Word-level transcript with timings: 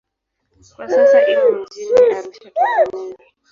Kwa 0.75 0.85
sasa 0.89 1.19
imo 1.31 1.47
mjini 1.57 1.93
Arusha, 2.09 2.31
Tanzania. 2.55 3.15